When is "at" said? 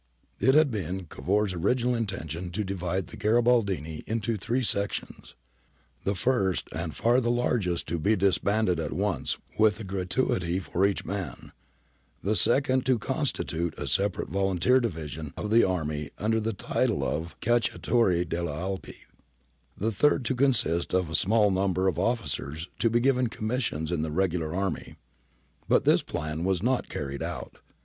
8.79-8.93